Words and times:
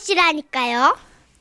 들어보시라니까요. 0.00 0.96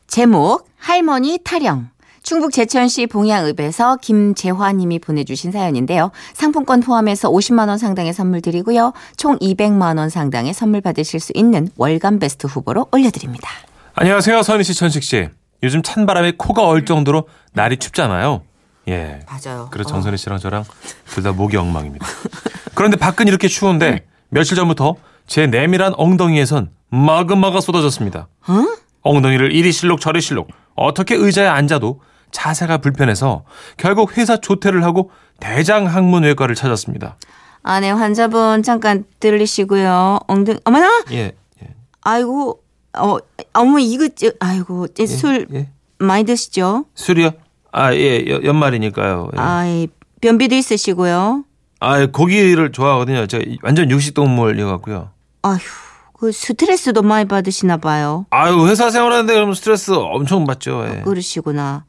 제목 0.08 0.67
할머니 0.78 1.39
타령. 1.44 1.89
충북 2.21 2.52
제천시 2.52 3.08
봉양읍에서 3.08 3.97
김재화님이 3.97 4.99
보내주신 4.99 5.51
사연인데요. 5.51 6.12
상품권 6.33 6.81
포함해서 6.81 7.29
50만 7.31 7.69
원 7.69 7.78
상당의 7.78 8.13
선물 8.13 8.42
드리고요. 8.42 8.94
총 9.17 9.37
200만 9.40 9.97
원 9.97 10.10
상당의 10.10 10.53
선물 10.53 10.81
받으실 10.81 11.19
수 11.19 11.31
있는 11.33 11.69
월간 11.78 12.19
베스트 12.19 12.46
후보로 12.47 12.87
올려드립니다. 12.92 13.49
안녕하세요, 13.96 14.44
선희 14.44 14.63
씨, 14.63 14.73
천식 14.76 15.03
씨. 15.03 15.29
요즘 15.63 15.81
찬 15.81 16.05
바람에 16.05 16.34
코가 16.38 16.66
얼 16.67 16.85
정도로 16.85 17.27
날이 17.53 17.77
춥잖아요. 17.77 18.44
예. 18.89 19.20
맞아요. 19.27 19.67
그래서 19.71 19.89
정선희 19.89 20.17
씨랑 20.17 20.39
저랑 20.39 20.63
둘 21.05 21.23
다 21.23 21.31
목이 21.31 21.57
엉망입니다. 21.57 22.05
그런데 22.76 22.98
밖은 22.98 23.27
이렇게 23.27 23.48
추운데 23.48 24.05
며칠 24.30 24.55
전부터 24.55 24.95
제 25.27 25.47
내밀한 25.47 25.93
엉덩이에선 25.97 26.71
마그마가 26.89 27.61
쏟아졌습니다. 27.61 28.27
엉덩이를 29.01 29.51
이리 29.51 29.71
실룩 29.71 29.99
저리 30.01 30.21
실룩 30.21 30.47
어떻게 30.75 31.15
의자에 31.15 31.47
앉아도 31.47 32.01
자세가 32.31 32.77
불편해서 32.79 33.43
결국 33.77 34.17
회사 34.17 34.37
조퇴를 34.37 34.84
하고 34.84 35.11
대장학문외과를 35.39 36.55
찾았습니다. 36.55 37.17
아, 37.63 37.79
네, 37.79 37.91
환자분 37.91 38.63
잠깐 38.63 39.03
들리시고요. 39.20 40.20
엉덩이, 40.27 40.59
어머나! 40.63 41.03
예, 41.11 41.34
아이고, 42.01 42.61
어, 42.98 43.17
어머, 43.53 43.79
이거, 43.79 44.07
저, 44.15 44.31
아이고, 44.39 44.87
이제 44.91 45.05
술 45.05 45.45
예. 45.53 45.70
많이 45.98 46.23
드시죠? 46.23 46.85
술이요? 46.95 47.31
아, 47.73 47.93
예, 47.93 48.25
여- 48.29 48.41
연말이니까요. 48.43 49.29
예. 49.35 49.39
아이, 49.39 49.87
변비도 50.21 50.55
있으시고요. 50.55 51.43
아, 51.79 52.05
고기를 52.05 52.71
좋아하거든요. 52.71 53.27
제가 53.27 53.43
완전 53.63 53.89
육식 53.89 54.13
동물이어 54.13 54.67
갖고요. 54.67 55.09
아휴, 55.43 55.59
그 56.13 56.31
스트레스도 56.31 57.01
많이 57.01 57.26
받으시나 57.27 57.77
봐요. 57.77 58.26
아유, 58.31 58.67
회사 58.67 58.90
생활하는데 58.90 59.34
그러면 59.34 59.55
스트레스 59.55 59.91
엄청 59.91 60.45
받죠. 60.45 60.85
예. 60.89 61.01
그러시구나. 61.01 61.85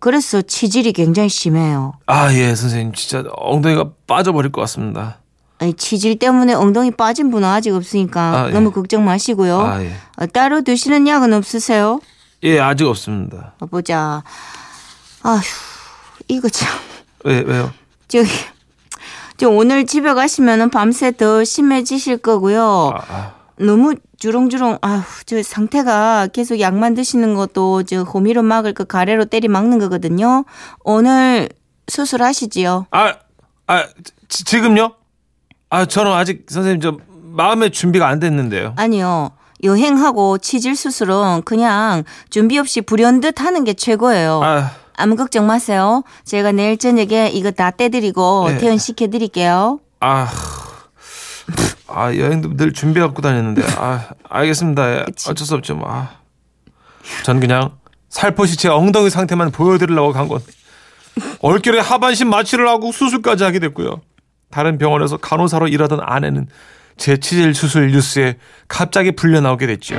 그래서 0.00 0.42
치질이 0.42 0.92
굉장히 0.92 1.28
심해요. 1.28 1.94
아, 2.06 2.32
예, 2.34 2.54
선생님. 2.54 2.92
진짜 2.94 3.24
엉덩이가 3.36 3.90
빠져버릴 4.06 4.52
것 4.52 4.60
같습니다. 4.62 5.18
아니, 5.58 5.74
치질 5.74 6.18
때문에 6.18 6.54
엉덩이 6.54 6.90
빠진 6.90 7.30
분은 7.30 7.46
아직 7.46 7.74
없으니까 7.74 8.20
아, 8.20 8.48
예. 8.48 8.52
너무 8.52 8.70
걱정 8.72 9.04
마시고요. 9.04 9.60
아, 9.60 9.82
예. 9.82 9.92
어, 10.16 10.26
따로 10.26 10.62
드시는 10.62 11.06
약은 11.06 11.32
없으세요? 11.32 12.00
예, 12.44 12.58
아직 12.58 12.86
없습니다. 12.86 13.54
어, 13.60 13.66
보자. 13.66 14.22
아휴, 15.22 15.40
이거 16.28 16.48
참. 16.48 16.68
왜, 17.24 17.40
왜요? 17.40 17.72
저기, 18.08 18.28
저 18.28 18.32
오늘 19.46 19.86
집에 19.86 20.14
가시면은 20.14 20.70
밤새 20.70 21.12
더 21.12 21.44
심해지실 21.44 22.18
거고요. 22.18 22.92
아, 22.94 23.02
아. 23.08 23.34
너무 23.58 23.94
주렁주렁, 24.18 24.78
아휴, 24.80 25.02
저 25.26 25.42
상태가 25.42 26.28
계속 26.28 26.60
약만 26.60 26.94
드시는 26.94 27.34
것도 27.34 27.82
저 27.84 28.02
호미로 28.02 28.42
막을 28.42 28.74
거 28.74 28.84
가래로 28.84 29.26
때리 29.26 29.48
막는 29.48 29.78
거거든요. 29.78 30.44
오늘 30.82 31.48
수술하시지요? 31.88 32.86
아, 32.90 33.14
아, 33.66 33.84
지, 34.28 34.44
지금요? 34.44 34.94
아, 35.68 35.84
저는 35.84 36.12
아직 36.12 36.46
선생님 36.48 36.80
저 36.80 36.96
마음의 37.10 37.70
준비가 37.70 38.08
안 38.08 38.18
됐는데요. 38.18 38.74
아니요. 38.76 39.32
여행하고 39.62 40.38
치질 40.38 40.74
수술은 40.74 41.42
그냥 41.44 42.04
준비 42.30 42.58
없이 42.58 42.80
불현듯 42.80 43.40
하는 43.40 43.64
게 43.64 43.74
최고예요. 43.74 44.40
아, 44.42 44.70
아무 45.00 45.16
걱정 45.16 45.46
마세요. 45.46 46.02
제가 46.24 46.52
내일 46.52 46.76
저녁에 46.76 47.30
이거 47.32 47.50
다 47.50 47.70
떼드리고 47.70 48.50
네. 48.50 48.58
퇴원시켜 48.58 49.08
드릴게요. 49.08 49.80
아, 50.00 50.28
아, 51.88 52.14
여행도 52.14 52.56
늘 52.56 52.72
준비 52.72 53.00
갖고 53.00 53.22
다녔는데, 53.22 53.62
아, 53.78 54.10
알겠습니다. 54.28 54.96
예, 54.96 55.04
어쩔 55.28 55.46
수 55.46 55.54
없죠. 55.54 55.74
뭐. 55.74 55.88
아. 55.90 56.10
전 57.24 57.40
그냥 57.40 57.72
살포시 58.10 58.56
제 58.56 58.68
엉덩이 58.68 59.10
상태만 59.10 59.50
보여드리려고 59.50 60.12
간 60.12 60.28
건. 60.28 60.40
얼결에 61.40 61.80
하반신 61.80 62.28
마취를 62.28 62.68
하고 62.68 62.92
수술까지 62.92 63.42
하게 63.44 63.58
됐고요. 63.58 64.00
다른 64.50 64.78
병원에서 64.78 65.16
간호사로 65.16 65.68
일하던 65.68 66.00
아내는 66.02 66.46
제 66.96 67.16
치질 67.16 67.54
수술 67.54 67.90
뉴스에 67.90 68.36
갑자기 68.68 69.12
불려 69.12 69.40
나오게 69.40 69.66
됐죠. 69.66 69.96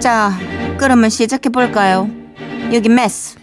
자, 0.00 0.32
그러면 0.78 1.10
시작해 1.10 1.48
볼까요? 1.48 2.08
여기 2.72 2.88
메스. 2.88 3.36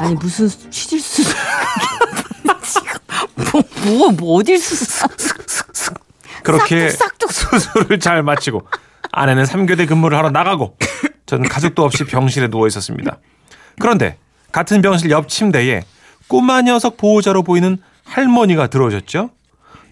아니 0.00 0.14
무슨 0.16 0.48
치질 0.70 1.00
수술? 1.00 1.34
뭐, 3.52 3.62
뭐, 3.84 4.10
뭐 4.10 4.34
어딜 4.36 4.58
수술? 4.58 5.08
그렇게 6.42 6.90
싹둑, 6.90 7.32
수술을 7.32 8.00
잘 8.00 8.22
마치고 8.24 8.66
아내는 9.12 9.44
3교대 9.44 9.88
근무를 9.88 10.18
하러 10.18 10.30
나가고 10.30 10.76
저는 11.26 11.48
가족도 11.48 11.84
없이 11.84 12.04
병실에 12.04 12.48
누워 12.48 12.66
있었습니다. 12.66 13.18
그런데 13.78 14.18
같은 14.50 14.82
병실 14.82 15.10
옆 15.10 15.28
침대에 15.28 15.84
꼬마 16.26 16.62
녀석 16.62 16.96
보호자로 16.96 17.44
보이는 17.44 17.78
할머니가 18.04 18.66
들어오셨죠. 18.66 19.30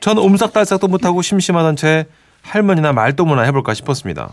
전 0.01 0.19
옴삭달싹도 0.19 0.89
못하고 0.89 1.23
심심하던 1.23 1.77
채 1.77 2.07
할머니나 2.45 2.93
말동무나 2.93 3.43
해볼까 3.43 3.75
싶었습니다. 3.75 4.31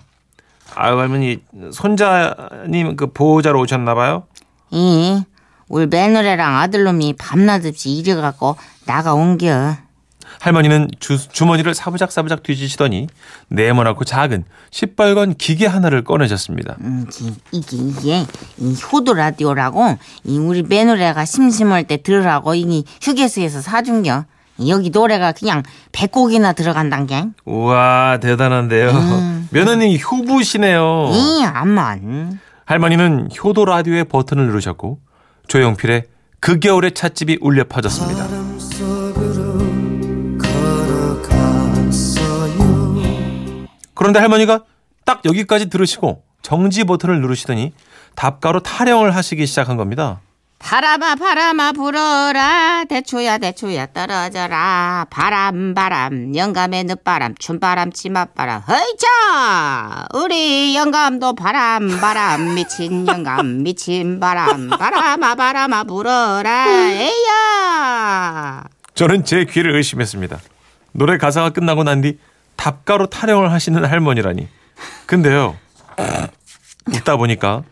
아유 0.76 0.98
할머니 1.00 1.40
손자님 1.74 2.96
그 2.96 3.08
보호자로 3.12 3.60
오셨나 3.62 3.94
봐요. 3.96 4.24
이, 4.70 5.22
우리 5.68 5.86
며느리랑 5.88 6.58
아들놈이 6.58 7.16
밤낮 7.18 7.66
없이 7.66 7.92
일해갖고 7.92 8.56
나가 8.86 9.14
옮겨. 9.14 9.76
할머니는 10.40 10.90
주, 11.00 11.18
주머니를 11.30 11.74
사부작사부작 11.76 12.42
뒤지시더니 12.44 13.08
네모나고 13.50 14.06
작은 14.06 14.46
시뻘건 14.72 15.36
기계 15.36 15.68
하나를 15.68 16.04
꺼내셨습니다. 16.06 16.78
음, 16.82 17.06
지- 17.12 17.36
이게 17.52 17.76
이게 17.78 18.26
이 18.58 18.76
효도 18.92 19.14
라디오라고 19.14 19.98
이 20.24 20.38
우리 20.38 20.64
며느리가 20.64 21.26
심심할 21.26 21.84
때 21.84 22.02
들으라고 22.02 22.56
이 22.56 22.86
휴게소에서 23.02 23.62
사준겨. 23.62 24.24
여기 24.68 24.90
노래가 24.90 25.32
그냥 25.32 25.64
100곡이나 25.92 26.56
들어간단 26.56 27.08
게. 27.08 27.26
우와 27.46 28.20
대단한데요. 28.22 28.92
며느님 29.52 29.98
효부시네요. 30.00 31.10
이 31.12 31.44
암만. 31.44 32.40
할머니는 32.66 33.30
효도 33.44 33.66
라디오의 33.66 34.06
버튼을 34.06 34.48
누르셨고 34.48 35.00
조용필의 35.48 36.06
그 36.40 36.60
겨울의 36.60 36.92
찻집이 36.94 37.40
울려 37.42 37.64
퍼졌습니다. 37.66 38.28
그런데 43.94 44.20
할머니가 44.20 44.64
딱 45.06 45.22
여기까지 45.26 45.70
들으시고 45.70 46.24
정지 46.42 46.84
버튼을 46.86 47.22
누르시더니 47.22 47.74
답가로 48.16 48.62
타령을 48.62 49.16
하시기 49.16 49.46
시작한 49.46 49.78
겁니다. 49.78 50.22
바람아 50.64 51.16
바람아 51.16 51.72
불어라 51.74 52.86
대초야 52.88 53.40
대초야 53.40 53.88
떨어져라 53.88 55.08
바람 55.10 55.74
바람 55.74 56.36
영감의 56.36 56.84
늦바람 56.86 57.36
춤바람 57.38 57.92
치맛바람 57.92 58.62
허이차 58.62 60.08
우리 60.14 60.76
영감도 60.76 61.34
바람 61.36 62.00
바람 62.00 62.54
미친 62.56 63.08
영감 63.08 63.64
미친 63.64 64.20
바람 64.20 64.70
바람아 64.70 65.36
바람아 65.36 65.84
불어라 65.86 66.68
에야 66.92 68.64
저는 68.94 69.26
제 69.26 69.46
귀를 69.46 69.76
의심했습니다. 69.76 70.38
노래 70.92 71.18
가사가 71.18 71.50
끝나고 71.52 71.84
난 71.84 72.02
뒤 72.02 72.20
답가로 72.56 73.08
타령을 73.08 73.52
하시는 73.52 73.84
할머니라니. 73.84 74.48
근데요. 75.08 75.58
웃다 76.88 77.16
보니까 77.18 77.64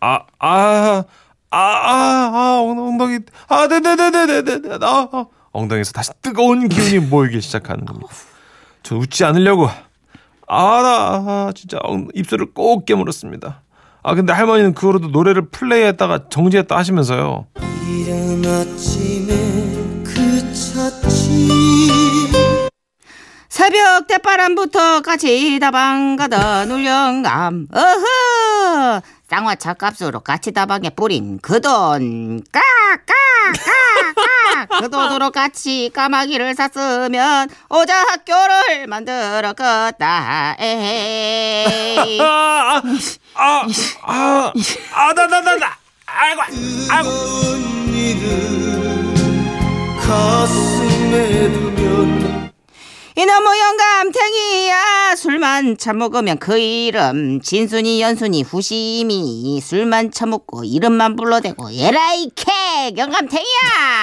아, 0.00 0.20
아, 0.38 0.48
아, 0.48 1.04
아, 1.52 2.30
아, 2.32 2.60
엉덩이, 2.62 3.18
아, 3.48 3.66
네네네네네네, 3.66 4.78
아, 4.80 5.08
아, 5.12 5.26
엉덩이에서 5.52 5.92
다시 5.92 6.10
뜨거운 6.22 6.68
기운이 6.68 6.98
모이기 7.08 7.40
시작하는 7.42 7.84
겁니다. 7.84 8.08
저 8.82 8.96
웃지 8.96 9.24
않으려고, 9.24 9.68
아, 10.48 10.82
나, 10.82 10.88
아, 11.48 11.52
진짜 11.54 11.78
엉- 11.82 12.08
입술을 12.14 12.52
꼭 12.54 12.86
깨물었습니다. 12.86 13.60
아, 14.02 14.14
근데 14.14 14.32
할머니는 14.32 14.72
그 14.74 14.86
후로도 14.88 15.08
노래를 15.08 15.48
플레이했다가 15.50 16.28
정지했다 16.30 16.76
하시면서요. 16.76 17.46
이른 17.86 18.44
아침에 18.46 19.34
그 20.04 20.52
찻집 20.54 21.52
새벽 23.52 24.06
대바람부터 24.06 25.02
같이 25.02 25.58
다방 25.60 26.16
가던 26.16 26.70
울영감. 26.70 27.68
어허! 27.70 29.02
쌍화차 29.28 29.74
값으로 29.74 30.20
같이 30.20 30.52
다방에 30.52 30.88
뿌린 30.88 31.38
그 31.42 31.60
돈. 31.60 32.42
까까까까. 32.50 33.68
그 34.80 34.88
돈으로 34.88 35.30
같이 35.30 35.90
까마귀를 35.94 36.54
샀으면 36.54 37.50
오자 37.68 37.94
학교를 37.94 38.86
만들었겠다. 38.86 40.56
에헤이 40.58 42.22
아, 42.22 42.80
아, 43.34 43.66
아, 44.02 44.52
아, 44.94 45.12
나, 45.12 45.26
나, 45.26 45.40
나, 45.42 45.56
나, 45.56 45.76
아이고, 46.06 46.40
아이고. 46.88 47.10
일은 47.92 49.14
가슴 50.00 50.92
품에 51.12 51.52
두면 51.52 52.11
이놈의 53.14 53.60
영감탱이야 53.60 55.16
술만 55.16 55.76
처먹으면 55.76 56.38
그 56.38 56.58
이름 56.58 57.42
진순이 57.42 58.00
연순이 58.00 58.42
후심이 58.42 59.60
술만 59.60 60.12
처먹고 60.12 60.64
이름만 60.64 61.16
불러대고 61.16 61.70
에라이 61.70 62.30
캐 62.34 62.96
영감탱이야 62.96 63.46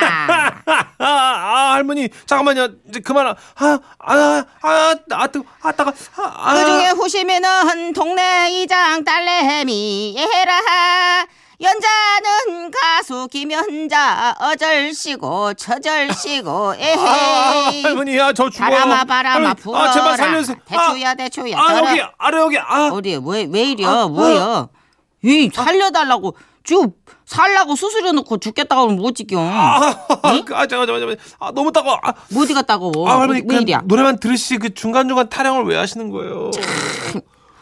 아, 0.02 0.96
아, 1.00 1.74
할머니 1.74 2.10
잠깐만요. 2.26 2.68
이제 2.90 3.00
그만. 3.00 3.28
아, 3.28 3.36
아, 3.56 3.80
아, 4.00 4.46
아, 4.62 4.96
아, 5.12 5.28
뜨, 5.28 5.42
아, 5.62 5.72
따가. 5.72 5.92
아, 6.18 6.34
아. 6.36 6.54
그중에 6.54 6.90
후심이는 6.90 7.94
동네 7.94 8.52
이장 8.52 9.04
딸내미 9.04 10.16
에라 10.18 11.26
연자 11.62 11.88
는 13.10 13.18
가수 13.20 13.28
김연자 13.32 14.36
어절시고 14.40 15.56
처절시고 15.56 16.70
아, 16.72 16.76
에헤이 16.78 17.82
할머니, 17.84 18.20
아, 18.20 18.32
저 18.32 18.50
죽어요. 18.50 18.70
바람아 18.70 19.04
바람아 19.06 19.36
할머니, 19.36 19.56
불어라 19.56 19.90
아, 19.90 19.92
제발 19.92 20.18
살려주세요. 20.18 20.58
대추야 20.66 21.16
대추야 21.16 21.58
아, 21.58 21.62
아 21.62 21.74
떨어. 21.74 21.90
여기, 21.90 22.02
아래 22.20 22.38
여기. 22.38 22.58
아, 22.60 22.90
어디 22.94 23.20
왜왜 23.22 23.72
이려 23.72 23.90
아, 23.90 24.08
뭐야 24.08 24.68
이 25.24 25.50
살려달라고 25.52 26.36
쭉 26.64 26.94
살라고 27.26 27.76
수술해놓고 27.76 28.38
죽겠다고 28.38 28.84
하면 28.84 28.98
못 28.98 29.16
지겨 29.16 29.40
아, 29.40 29.88
아, 30.22 30.42
그, 30.46 30.56
아, 30.56 30.68
잠깐, 30.68 30.88
잠깐, 30.88 31.00
잠깐. 31.00 31.18
아, 31.40 31.52
너무 31.52 31.72
따가워. 31.72 32.00
아, 32.04 32.14
뭐 32.30 32.44
어디 32.44 32.54
갔다고 32.54 33.10
아, 33.10 33.20
할머니, 33.20 33.42
왜그 33.42 33.64
이랴 33.64 33.82
노래만 33.86 34.20
들으시 34.20 34.58
그 34.58 34.74
중간중간 34.74 35.30
타령을 35.30 35.66
왜 35.66 35.76
하시는 35.78 36.10
거예요? 36.12 36.52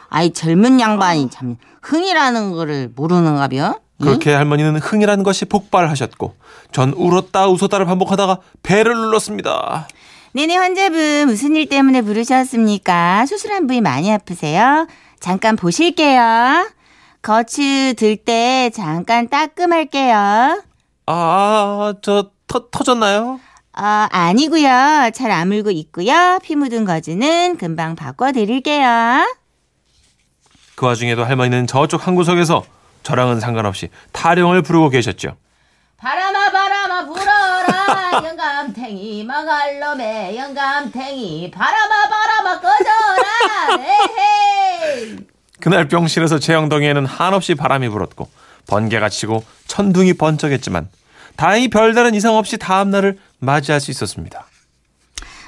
아이 0.10 0.32
젊은 0.32 0.80
양반이 0.80 1.30
참 1.30 1.58
흥이라는 1.82 2.52
거를 2.52 2.92
모르는가벼 2.96 3.87
그렇게 4.02 4.34
할머니는 4.34 4.78
흥이라는 4.78 5.24
것이 5.24 5.46
폭발하셨고 5.46 6.36
전 6.72 6.94
울었다 6.94 7.48
웃었다를 7.48 7.86
반복하다가 7.86 8.40
배를 8.64 8.96
눌렀습니다. 8.96 9.88
네네 10.34 10.56
환자분 10.56 11.28
무슨 11.28 11.56
일 11.56 11.68
때문에 11.68 12.02
부르셨습니까? 12.04 13.26
수술한 13.26 13.66
부위 13.66 13.82
많이 13.82 14.12
아프세요? 14.12 14.88
잠깐 15.20 15.56
보실게요. 15.56 16.70
거츠 17.24 17.96
들때 17.98 18.70
잠깐 18.74 19.30
따끔할게요. 19.30 20.62
아, 21.08 21.94
저 22.02 22.30
터, 22.48 22.70
터졌나요? 22.70 23.40
어, 23.78 23.82
아니고요. 24.12 25.10
잘 25.14 25.32
아물고 25.32 25.72
있고요. 25.72 26.40
피 26.44 26.56
묻은 26.56 26.86
거즈는 26.86 27.58
금방 27.58 27.96
바꿔 27.96 28.32
드릴게요. 28.32 29.26
그 30.76 30.86
와중에도 30.86 31.24
할머니는 31.24 31.66
저쪽 31.68 32.06
한 32.08 32.16
구석에서 32.16 32.64
저랑은 33.08 33.40
상관없이 33.40 33.88
타령을 34.12 34.64
부르고 34.64 34.90
계셨죠. 34.90 35.38
바람아 35.96 36.52
바람아 36.52 37.06
불어라 37.06 38.22
영감탱이 38.28 39.24
망할 39.24 39.80
놈의 39.80 40.38
영감탱이 40.38 41.50
바람아 41.50 42.10
바람아 42.10 42.60
꺼져라 42.60 43.80
에헤이 43.80 45.18
그날 45.62 45.88
병실에서 45.88 46.40
제 46.40 46.54
엉덩이에는 46.54 47.06
한없이 47.06 47.56
바람이 47.56 47.88
불었고 47.88 48.30
번개가 48.68 49.08
치고 49.08 49.42
천둥이 49.68 50.16
번쩍했지만 50.16 50.90
다행히 51.38 51.70
별다른 51.70 52.14
이상 52.14 52.36
없이 52.36 52.58
다음 52.58 52.92
날을 52.92 53.18
맞이할 53.40 53.80
수 53.80 53.90
있었습니다. 53.90 54.48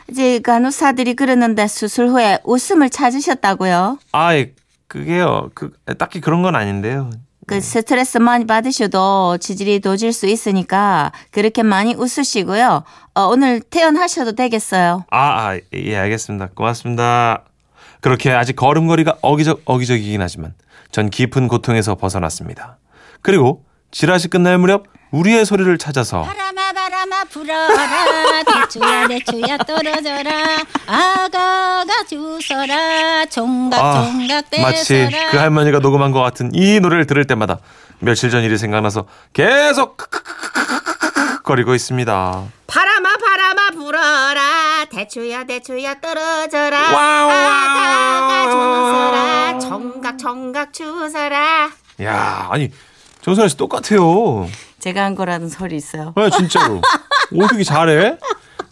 이제 0.10 0.40
간호사들이 0.40 1.14
그러는데 1.16 1.68
수술 1.68 2.08
후에 2.08 2.40
웃음을 2.46 2.90
찾으셨다고요? 2.90 4.00
아이 4.14 4.52
그게요. 4.88 5.50
그 5.54 5.74
딱히 5.98 6.22
그런 6.22 6.42
건 6.42 6.56
아닌데요. 6.56 7.10
그 7.50 7.62
스트레스 7.62 8.19
많이 8.19 8.46
받으셔도 8.46 9.40
지질이 9.40 9.80
도질 9.80 10.13
수 10.13 10.28
있으니까 10.28 11.12
그렇게 11.31 11.63
많이 11.63 11.96
웃으시고요. 11.96 12.84
어, 13.16 13.22
오늘 13.22 13.60
퇴원하셔도 13.60 14.34
되겠어요. 14.34 15.06
아, 15.10 15.18
아, 15.18 15.60
예, 15.74 15.98
알겠습니다. 15.98 16.50
고맙습니다. 16.54 17.46
그렇게 18.01 18.30
아직 18.30 18.56
걸음걸이가 18.56 19.18
어기적, 19.24 19.63
어기적이긴 19.66 20.22
하지만 20.22 20.54
전 20.92 21.10
깊은 21.10 21.48
고통에서 21.48 21.96
벗어났습니다. 21.96 22.78
그리고 23.24 23.66
지라시 23.90 24.28
끝날 24.28 24.60
무렵 24.60 24.84
우리의 25.12 25.46
소리를 25.46 25.76
찾아서 25.78 26.22
바람아 26.22 26.74
바람아 26.74 27.24
불어라 27.26 28.44
대추야 28.46 29.08
대추야 29.08 29.58
떨어져라 29.58 30.32
아가가 30.86 32.04
주서라 32.08 33.26
총각 33.26 33.80
아, 33.84 34.12
마치 34.62 34.88
떼서라 35.10 35.32
그 35.32 35.38
할머니가 35.38 35.80
녹음한 35.80 36.12
것 36.12 36.22
같은 36.22 36.52
이 36.54 36.80
노래를 36.80 37.08
들을 37.08 37.26
때마다 37.26 37.58
며칠 38.00 38.30
전 38.30 38.44
일이 38.44 38.58
생각나서 38.58 39.06
계속 39.34 39.98
거리고 41.44 41.74
있습니다. 41.74 42.44
바람아 42.68 43.10
바람아 43.18 43.72
불어라 43.72 44.86
대추야 44.92 45.44
대추야 45.46 46.00
떨어져라 46.00 46.80
와우, 46.94 47.30
아가가. 47.32 48.44
주서라 48.46 49.60
총각 49.60 50.18
총각 50.20 50.72
주서라 50.74 51.70
야, 52.04 52.48
아니 52.52 52.70
정선아 53.22 53.48
씨 53.48 53.58
똑같아요. 53.58 54.48
제가 54.80 55.04
한 55.04 55.16
거라는 55.16 55.50
설이 55.50 55.76
있어요. 55.76 56.14
아, 56.16 56.30
진짜로. 56.30 56.81
어떻게 57.38 57.64
잘해? 57.64 58.18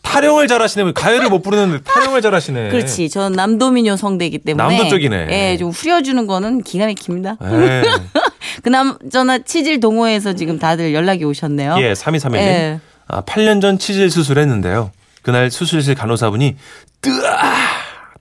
타령을 0.01 0.47
잘하시네. 0.47 0.93
가요를 0.93 1.29
못 1.29 1.41
부르는데 1.41 1.83
타령을 1.83 2.21
잘하시네. 2.21 2.69
그렇지. 2.69 3.09
저는 3.09 3.35
남도민요 3.35 3.97
성대이기 3.97 4.39
때문에 4.39 4.77
남도 4.77 4.89
쪽이네. 4.89 5.27
예, 5.29 5.57
좀 5.57 5.69
후려주는 5.69 6.25
거는 6.27 6.63
기가 6.63 6.85
막힙니다. 6.85 7.37
예. 7.43 7.83
그나저나 8.63 9.39
치질 9.39 9.79
동호회에서 9.79 10.33
지금 10.33 10.59
다들 10.59 10.93
연락이 10.93 11.23
오셨네요. 11.25 11.75
예, 11.79 11.93
3231님. 11.93 12.35
예. 12.37 12.79
아, 13.07 13.21
8년 13.21 13.61
전 13.61 13.77
치질 13.77 14.09
수술했는데요. 14.09 14.91
그날 15.21 15.51
수술실 15.51 15.95
간호사분이 15.95 16.55
뜨아 17.01 17.53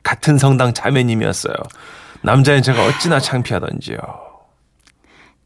같은 0.03 0.39
성당 0.39 0.75
자매님이었어요. 0.75 1.55
남자인 2.23 2.63
제가 2.63 2.85
어찌나 2.85 3.21
창피하던지요. 3.21 3.97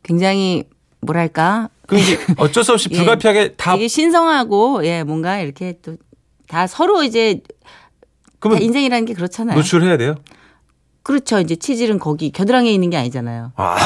굉장히 0.02 0.64
뭐랄까 1.00 1.69
이제 1.93 2.19
어쩔 2.37 2.62
수 2.64 2.73
없이 2.73 2.88
예. 2.93 2.97
불가피하게 2.97 3.55
다 3.55 3.75
이게 3.76 3.88
신성하고 3.88 4.85
예 4.87 5.02
뭔가 5.02 5.38
이렇게 5.38 5.79
또 5.82 5.97
다 6.50 6.67
서로 6.67 7.05
이제 7.05 7.41
다 8.41 8.50
인생이라는 8.58 9.05
게 9.05 9.14
그렇잖아요. 9.14 9.56
노출해야 9.56 9.97
돼요. 9.97 10.17
그렇죠. 11.05 11.38
이제 11.38 11.55
치질은 11.55 12.00
거기 12.00 12.32
겨드랑이에 12.32 12.73
있는 12.73 12.91
게 12.91 12.97
아니잖아요. 12.97 13.52
아, 13.55 13.76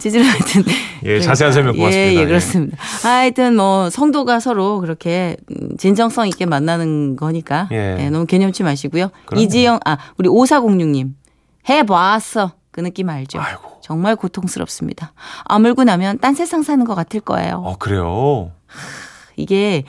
치질은 0.00 0.24
하여튼 0.24 0.64
예, 1.04 1.20
자세한 1.20 1.52
설명 1.52 1.74
고맙습니다. 1.76 2.10
예, 2.12 2.14
예. 2.16 2.20
예, 2.22 2.26
그렇습니다. 2.26 2.78
하여튼 3.02 3.56
뭐 3.56 3.90
성도가 3.90 4.40
서로 4.40 4.80
그렇게 4.80 5.36
음, 5.50 5.76
진정성 5.76 6.28
있게 6.28 6.46
만나는 6.46 7.16
거니까 7.16 7.68
예. 7.72 7.96
예, 8.00 8.08
너무 8.10 8.24
개념치 8.24 8.62
마시고요. 8.62 9.10
그럼요. 9.26 9.44
이지영 9.44 9.80
아 9.84 9.98
우리 10.16 10.30
5406님 10.30 11.10
해봤어 11.68 12.52
그 12.70 12.80
느낌 12.80 13.08
알죠? 13.08 13.40
아이고. 13.40 13.78
정말 13.82 14.16
고통스럽습니다. 14.16 15.12
아물고 15.44 15.84
나면 15.84 16.18
딴 16.18 16.34
세상 16.34 16.62
사는 16.62 16.84
것 16.84 16.94
같을 16.94 17.20
거예요. 17.20 17.62
어, 17.64 17.76
그래요. 17.78 18.52
이게 19.36 19.84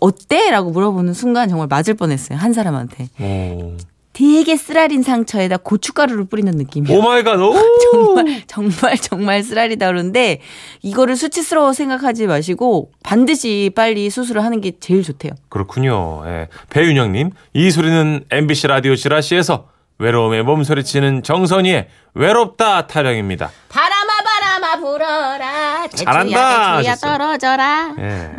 어때?라고 0.00 0.70
물어보는 0.70 1.14
순간 1.14 1.48
정말 1.48 1.66
맞을 1.68 1.94
뻔했어요 1.94 2.38
한 2.38 2.52
사람한테. 2.52 3.08
오. 3.20 3.76
되게 4.12 4.56
쓰라린 4.56 5.02
상처에다 5.02 5.56
고춧가루를 5.58 6.24
뿌리는 6.26 6.52
느낌이에요. 6.52 6.98
Oh 6.98 7.02
my 7.02 7.22
God. 7.22 7.36
오! 7.40 7.54
정말 7.90 8.42
정말 8.46 8.96
정말 8.98 9.42
쓰라리다 9.42 9.86
그러는데 9.86 10.40
이거를 10.82 11.16
수치스러워 11.16 11.72
생각하지 11.72 12.26
마시고 12.26 12.90
반드시 13.02 13.70
빨리 13.74 14.10
수술을 14.10 14.44
하는 14.44 14.60
게 14.60 14.72
제일 14.78 15.02
좋대요. 15.04 15.32
그렇군요. 15.48 16.22
예. 16.26 16.48
배윤영 16.68 17.12
님, 17.12 17.30
이 17.54 17.70
소리는 17.70 18.24
MBC 18.30 18.66
라디오 18.66 18.94
지라시에서 18.96 19.68
외로움에 20.00 20.42
몸소리치는 20.42 21.22
정선이의 21.22 21.88
외롭다 22.14 22.86
타령입니다. 22.86 23.50
바람아 23.68 24.12
바람아 24.24 24.76
불어라 24.80 25.88
잘한다 25.88 26.22
대추야 26.24 26.76
하셨어요. 26.92 27.18
떨어져라. 27.18 27.94
예. 27.98 28.30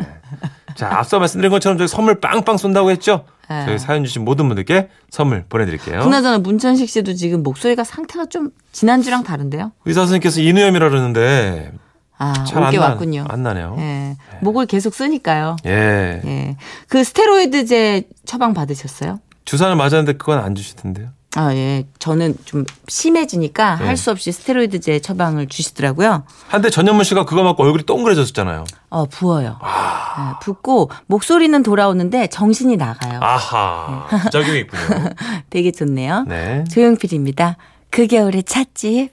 자, 0.74 0.98
앞서 0.98 1.18
말씀드린 1.20 1.50
것처럼 1.52 1.78
저희 1.78 1.86
선물 1.86 2.18
빵빵 2.20 2.56
쏜다고 2.56 2.90
했죠? 2.90 3.26
네. 3.48 3.64
저희 3.66 3.78
사연 3.78 4.04
주신 4.04 4.24
모든 4.24 4.48
분들께 4.48 4.88
선물 5.10 5.44
보내드릴게요. 5.48 6.00
그나저나 6.00 6.38
문천식 6.38 6.88
씨도 6.88 7.14
지금 7.14 7.42
목소리가 7.42 7.84
상태가 7.84 8.26
좀 8.26 8.50
지난주랑 8.72 9.22
다른데요? 9.22 9.72
의사 9.84 10.00
선생님께서 10.00 10.40
인후염이라 10.40 10.88
그러는데 10.88 11.72
아, 12.18 12.32
잘안 12.44 12.64
올게 12.66 12.78
나, 12.78 12.86
왔군요. 12.88 13.24
안 13.28 13.42
나네요. 13.42 13.76
예. 13.78 14.16
목을 14.40 14.66
계속 14.66 14.94
쓰니까요. 14.94 15.56
예. 15.66 16.20
예. 16.24 16.56
그 16.88 17.04
스테로이드제 17.04 18.08
처방 18.24 18.52
받으셨어요? 18.54 19.20
주사를 19.44 19.74
맞았는데 19.76 20.14
그건 20.14 20.38
안 20.40 20.54
주시던데요. 20.54 21.10
아, 21.34 21.54
예. 21.54 21.86
저는 21.98 22.36
좀 22.44 22.64
심해지니까 22.88 23.76
네. 23.76 23.86
할수 23.86 24.10
없이 24.10 24.32
스테로이드제 24.32 25.00
처방을 25.00 25.48
주시더라고요. 25.48 26.24
한때 26.48 26.68
전현무 26.68 27.04
씨가 27.04 27.24
그거 27.24 27.42
맞고 27.42 27.62
얼굴이 27.62 27.84
동그래졌었잖아요. 27.84 28.64
어, 28.90 29.06
부어요. 29.06 29.58
예, 29.62 30.34
붓고 30.42 30.90
목소리는 31.06 31.62
돌아오는데 31.62 32.26
정신이 32.26 32.76
나가요. 32.76 33.18
아하. 33.22 34.06
부작용이 34.24 34.60
있군요. 34.60 35.08
되게 35.48 35.72
좋네요. 35.72 36.24
네. 36.28 36.64
조용필입니다. 36.70 37.56
그 37.90 38.06
겨울의 38.06 38.42
찻집. 38.42 39.10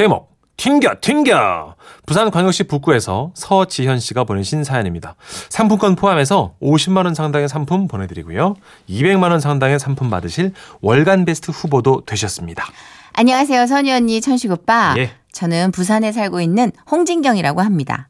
제목 0.00 0.30
튕겨 0.56 0.94
튕겨 1.02 1.74
부산광역시 2.06 2.64
북구에서 2.64 3.32
서지현 3.34 4.00
씨가 4.00 4.24
보내신 4.24 4.64
사연입니다. 4.64 5.14
상품권 5.50 5.94
포함해서 5.94 6.54
50만 6.62 7.04
원 7.04 7.14
상당의 7.14 7.50
상품 7.50 7.86
보내드리고요. 7.86 8.56
200만 8.88 9.30
원 9.30 9.40
상당의 9.40 9.78
상품 9.78 10.08
받으실 10.08 10.54
월간 10.80 11.26
베스트 11.26 11.50
후보도 11.50 12.04
되셨습니다. 12.06 12.64
안녕하세요, 13.12 13.66
선희 13.66 13.92
언니, 13.92 14.22
천식 14.22 14.50
오빠. 14.50 14.94
예. 14.96 15.10
저는 15.32 15.70
부산에 15.70 16.12
살고 16.12 16.40
있는 16.40 16.72
홍진경이라고 16.90 17.60
합니다. 17.60 18.08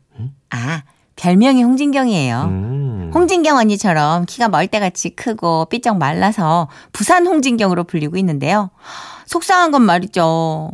아, 0.50 0.82
별명이 1.16 1.64
홍진경이에요. 1.64 2.42
음. 2.42 3.10
홍진경 3.12 3.56
언니처럼 3.56 4.26
키가 4.26 4.48
멀때같이 4.48 5.10
크고 5.16 5.64
삐쩍 5.64 5.98
말라서 5.98 6.68
부산 6.92 7.26
홍진경으로 7.26 7.82
불리고 7.82 8.16
있는데요. 8.16 8.70
속상한 9.26 9.70
건 9.72 9.82
말이죠. 9.82 10.70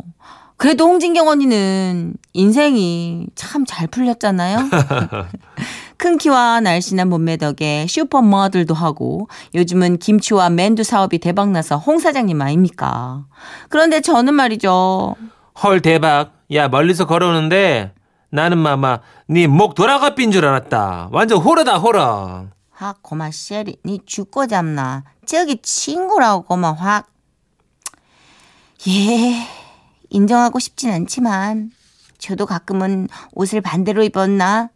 그래도 0.57 0.85
홍진경 0.85 1.27
언니는 1.27 2.15
인생이 2.33 3.27
참 3.35 3.63
잘 3.65 3.87
풀렸잖아요. 3.87 4.57
큰 5.97 6.17
키와 6.17 6.61
날씬한 6.61 7.09
몸매 7.09 7.37
덕에 7.37 7.85
슈퍼모델도 7.87 8.73
하고 8.73 9.27
요즘은 9.55 9.97
김치와 9.97 10.49
맨두 10.49 10.83
사업이 10.83 11.19
대박나서 11.19 11.77
홍 11.77 11.99
사장님 11.99 12.41
아닙니까? 12.41 13.25
그런데 13.69 14.01
저는 14.01 14.33
말이죠. 14.33 15.15
헐 15.63 15.81
대박. 15.81 16.33
야 16.53 16.67
멀리서 16.69 17.05
걸어오는데 17.05 17.93
나는 18.29 18.57
마마 18.57 18.99
네 19.27 19.47
목 19.47 19.75
돌아가 19.75 20.15
삔 20.15 20.31
줄 20.31 20.45
알았다. 20.45 21.09
완전 21.11 21.39
호러다 21.39 21.77
호러. 21.77 22.45
확 22.71 23.01
고마 23.03 23.29
쉐리 23.31 23.77
니 23.85 23.99
죽고 24.05 24.47
잡나 24.47 25.03
저기 25.25 25.59
친구라고 25.61 26.43
고마 26.43 26.73
확 26.73 27.07
예, 28.87 29.47
인정하고 30.09 30.59
싶진 30.59 30.91
않지만 30.91 31.71
저도 32.17 32.45
가끔은 32.45 33.07
옷을 33.33 33.61
반대로 33.61 34.03
입었나 34.03 34.69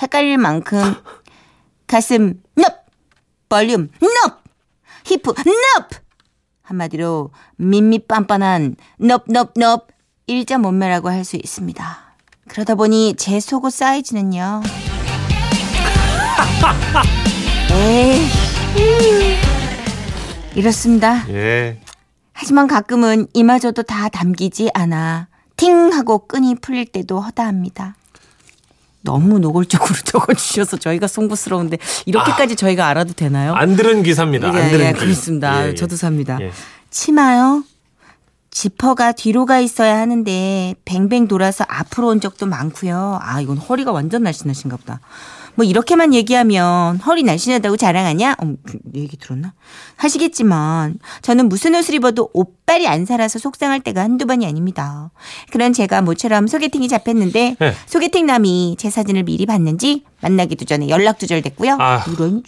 헷갈릴 0.00 0.38
만큼 0.38 0.94
가슴 1.86 2.40
넙 2.56 2.86
볼륨 3.48 3.90
넙 4.00 4.42
히프 5.04 5.34
넙 5.36 5.88
한마디로 6.62 7.30
밋밋빤빤한 7.56 8.76
넙넙넙 8.98 9.86
일자 10.26 10.58
몸매라고 10.58 11.08
할 11.10 11.24
수 11.24 11.36
있습니다. 11.36 11.98
그러다 12.48 12.74
보니 12.74 13.14
제 13.16 13.38
속옷 13.38 13.72
사이즈는요. 13.72 14.62
에이, 17.72 18.26
이렇습니다. 20.54 21.28
예. 21.30 21.80
하지만 22.38 22.66
가끔은 22.66 23.26
이마저도 23.32 23.82
다 23.82 24.10
담기지 24.10 24.70
않아 24.74 25.28
팅 25.56 25.90
하고 25.92 26.26
끈이 26.26 26.56
풀릴 26.56 26.84
때도 26.84 27.20
허다합니다. 27.20 27.96
너무 29.00 29.38
노골적으로 29.38 29.94
적어주셔서 30.04 30.76
저희가 30.76 31.06
송구스러운데 31.06 31.78
이렇게까지 32.04 32.56
저희가 32.56 32.88
알아도 32.88 33.14
되나요? 33.14 33.54
안 33.54 33.74
들은 33.74 34.02
기사입니다. 34.02 34.48
안 34.48 34.54
예, 34.56 34.68
들은 34.70 34.86
예, 34.86 34.92
기. 34.92 34.98
그렇습니다. 34.98 35.64
예, 35.64 35.68
예. 35.70 35.74
저도 35.74 35.96
삽니다. 35.96 36.38
예. 36.42 36.50
치마요? 36.90 37.64
지퍼가 38.50 39.12
뒤로 39.12 39.46
가 39.46 39.58
있어야 39.60 39.98
하는데 39.98 40.74
뱅뱅 40.84 41.28
돌아서 41.28 41.64
앞으로 41.68 42.08
온 42.08 42.20
적도 42.20 42.46
많고요. 42.46 43.18
아 43.22 43.40
이건 43.40 43.56
허리가 43.58 43.92
완전 43.92 44.22
날씬하신가 44.24 44.76
보다. 44.76 45.00
뭐 45.56 45.64
이렇게만 45.64 46.14
얘기하면 46.14 46.98
허리 46.98 47.22
날씬하다고 47.22 47.76
자랑하냐? 47.76 48.36
어, 48.38 48.54
그 48.62 48.78
얘기 48.94 49.16
들었나? 49.16 49.54
하시겠지만 49.96 50.98
저는 51.22 51.48
무슨 51.48 51.74
옷을 51.74 51.94
입어도 51.94 52.30
옷발이 52.32 52.86
안 52.86 53.06
살아서 53.06 53.38
속상할 53.38 53.80
때가 53.80 54.02
한두 54.02 54.26
번이 54.26 54.46
아닙니다. 54.46 55.10
그런 55.50 55.72
제가 55.72 56.02
모처럼 56.02 56.46
소개팅이 56.46 56.88
잡혔는데 56.88 57.56
네. 57.58 57.74
소개팅 57.86 58.26
남이 58.26 58.76
제 58.78 58.90
사진을 58.90 59.24
미리 59.24 59.46
봤는지 59.46 60.04
만나기도 60.20 60.66
전에 60.66 60.88
연락 60.88 61.18
두절됐고요. 61.18 61.76
아. 61.80 62.04
이런 62.12 62.42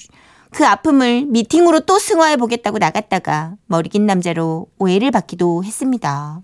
그 0.50 0.66
아픔을 0.66 1.26
미팅으로 1.26 1.80
또 1.80 1.98
승화해 1.98 2.36
보겠다고 2.36 2.78
나갔다가 2.78 3.54
머리 3.66 3.88
긴 3.88 4.06
남자로 4.06 4.66
오해를 4.78 5.10
받기도 5.10 5.64
했습니다. 5.64 6.40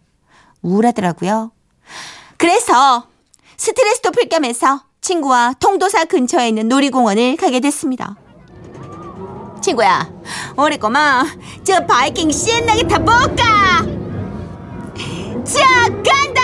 우울하더라고요. 0.62 1.52
그래서 2.38 3.06
스트레스도 3.56 4.10
풀 4.10 4.28
겸해서 4.28 4.82
친구와 5.04 5.54
통도사 5.60 6.06
근처에 6.06 6.48
있는 6.48 6.66
놀이공원을 6.68 7.36
가게 7.36 7.60
됐습니다. 7.60 8.16
친구야, 9.60 10.10
우리 10.56 10.78
꼬마 10.78 11.22
저 11.62 11.84
바이킹 11.84 12.32
신나게 12.32 12.88
타볼까? 12.88 13.84
자, 15.44 15.88
간다! 15.88 16.40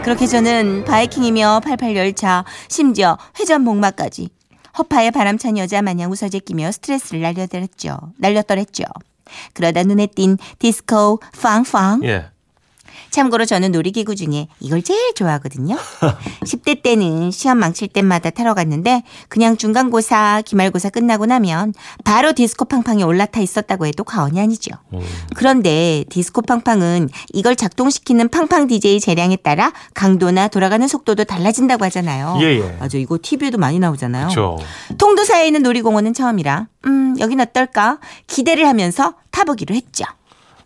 그렇게 0.02 0.26
저는 0.26 0.86
바이킹이며 0.86 1.60
88열차, 1.62 2.44
심지어 2.68 3.18
회전 3.38 3.60
목마까지 3.62 4.30
허파에 4.78 5.10
바람찬 5.10 5.58
여자 5.58 5.82
마냥 5.82 6.10
웃어제끼며 6.12 6.72
스트레스를 6.72 7.20
날려더랬죠. 7.20 7.98
날렸더랬죠. 8.16 8.84
그러다 9.54 9.82
눈에 9.82 10.06
띈 10.06 10.38
디스코 10.58 11.20
팡팡. 11.40 12.00
예. 12.04 12.30
참고로 13.10 13.44
저는 13.44 13.72
놀이기구 13.72 14.14
중에 14.16 14.46
이걸 14.60 14.82
제일 14.82 15.14
좋아하거든요. 15.14 15.76
10대 16.44 16.82
때는 16.82 17.30
시험 17.30 17.58
망칠 17.58 17.88
때마다 17.88 18.30
타러 18.30 18.54
갔는데 18.54 19.02
그냥 19.28 19.56
중간고사, 19.56 20.42
기말고사 20.44 20.90
끝나고 20.90 21.26
나면 21.26 21.74
바로 22.04 22.32
디스코 22.32 22.64
팡팡에 22.66 23.02
올라타 23.02 23.40
있었다고 23.40 23.86
해도 23.86 24.04
과언이 24.04 24.40
아니죠. 24.40 24.70
그런데 25.36 26.04
디스코 26.10 26.42
팡팡은 26.42 27.08
이걸 27.32 27.56
작동시키는 27.56 28.28
팡팡 28.28 28.66
DJ 28.66 29.00
재량에 29.00 29.36
따라 29.36 29.72
강도나 29.94 30.48
돌아가는 30.48 30.86
속도도 30.86 31.24
달라진다고 31.24 31.84
하잖아요. 31.86 32.38
예, 32.40 32.58
예. 32.58 32.76
맞아. 32.78 32.98
이거 32.98 33.18
TV에도 33.20 33.58
많이 33.58 33.78
나오잖아요. 33.78 34.28
그렇죠. 34.28 34.58
통도사에 34.98 35.46
있는 35.46 35.62
놀이공원은 35.62 36.14
처음이라 36.14 36.68
음, 36.86 37.16
여긴 37.20 37.40
어떨까? 37.40 37.98
기대를 38.26 38.66
하면서 38.66 39.14
타보기로 39.30 39.74
했죠. 39.74 40.04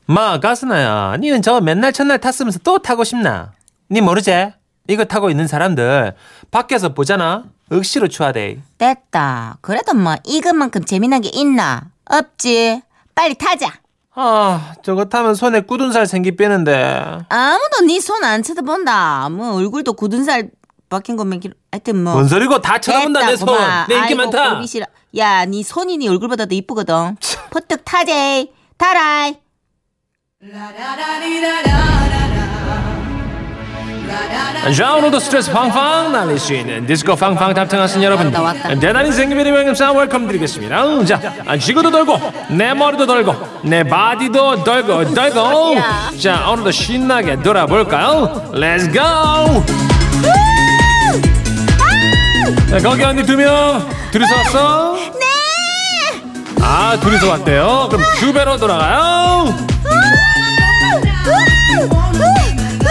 마 0.07 0.39
가스나야. 0.39 1.17
니는 1.19 1.43
저 1.43 1.61
맨날 1.61 1.93
첫날 1.93 2.19
탔으면서 2.19 2.59
또 2.63 2.79
타고 2.79 3.05
싶나? 3.05 3.53
니 3.91 4.01
모르지? 4.01 4.53
이거 4.89 5.05
타고 5.05 5.31
있는 5.31 5.47
사람들 5.47 6.15
밖에서 6.51 6.91
보잖아. 6.95 7.45
억시로 7.71 8.09
추하대. 8.09 8.59
됐다. 8.77 9.57
그래도 9.63 9.95
뭐 9.95 10.17
이것만큼 10.25 10.85
재미난 10.85 11.23
게 11.23 11.31
있나? 11.33 11.85
없지. 12.05 12.83
빨리 13.15 13.35
타자. 13.35 13.73
아 14.17 14.75
저거 14.83 15.07
타면 15.07 15.35
손에 15.35 15.61
굳은 15.63 15.91
살 15.93 16.07
생기 16.07 16.37
빼는데. 16.37 17.25
아무도 17.29 17.87
네 17.87 17.99
손 18.01 18.23
안 18.25 18.43
쳐다본다. 18.43 19.31
뭐 19.31 19.55
얼굴도 19.55 19.95
굳은 19.95 20.25
살 20.25 20.51
박힌 20.91 21.17
것만 21.17 21.41
기 21.41 21.51
하여튼 21.73 22.05
뭐. 22.05 22.13
뭔 22.13 22.29
소리고 22.29 22.61
다 22.61 22.79
쳐다본다 22.79 23.27
내 23.27 23.37
손. 23.37 23.49
내 23.89 23.97
인기 23.97 24.15
많다. 24.15 24.55
보기 24.57 24.67
싫어. 24.67 24.87
야, 25.17 25.45
네 25.47 25.63
손이 25.63 25.97
네 25.97 26.09
얼굴보다 26.09 26.45
더 26.47 26.55
이쁘거든. 26.55 27.17
퍼뜩 27.51 27.85
타제. 27.87 28.51
타라이. 28.77 29.39
자 34.77 34.95
오늘도 34.95 35.19
스트레스 35.19 35.51
팡팡 35.51 36.13
날릴 36.13 36.39
수 36.39 36.53
있는 36.53 36.87
디스코 36.87 37.17
팡팡 37.17 37.55
탑승하신 37.55 38.03
여러분. 38.03 38.31
대단히 38.81 39.11
생기비리 39.13 39.51
명임사 39.53 39.93
웰컴 39.93 40.27
드리겠습니다 40.27 41.05
자 41.07 41.21
아, 41.47 41.57
지구도 41.57 41.91
돌고 41.91 42.21
내 42.51 42.75
머리도 42.75 43.07
돌고 43.07 43.35
내 43.63 43.83
바디도 43.85 44.65
돌고 44.65 45.15
돌고 45.15 45.77
야. 45.77 46.11
자 46.21 46.51
오늘도 46.51 46.71
신나게 46.73 47.43
돌아볼까요 47.43 48.51
Let's 48.53 48.93
go 48.93 49.65
자, 52.69 52.79
거기 52.89 53.03
언니 53.03 53.25
두명 53.25 53.89
둘이서 54.11 54.37
왔어? 54.37 54.95
네 54.95 55.35
아 56.67 56.97
둘이서 56.99 57.29
왔대요 57.29 57.89
그럼 57.91 58.03
두 58.19 58.33
배로 58.33 58.57
돌아가요 58.57 59.55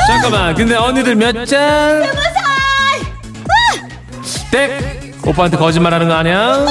잠깐만 0.08 0.54
근데 0.56 0.76
언니들 0.76 1.16
몇 1.16 1.46
짤? 1.46 2.04
땡 4.52 5.14
오빠한테 5.26 5.58
거짓말하는 5.58 6.08
거 6.08 6.14
아니야? 6.16 6.66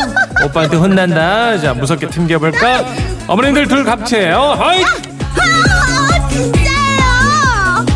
오빠한테 0.45 0.77
혼난다 0.77 1.59
자 1.59 1.75
무섭게 1.75 2.09
튕겨볼까? 2.09 2.85
어머님들 3.27 3.67
둘 3.67 3.85
갑체예요 3.85 4.53
하이 4.59 4.83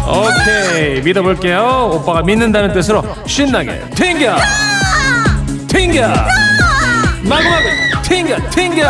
오케이 0.08 1.00
믿어볼게요 1.02 1.90
오빠가 1.94 2.22
믿는다는 2.22 2.72
뜻으로 2.72 3.02
신나게 3.26 3.80
튕겨 3.94 4.36
튕겨 5.68 6.08
마구마구 7.22 7.64
튕겨 8.02 8.36
튕겨 8.50 8.88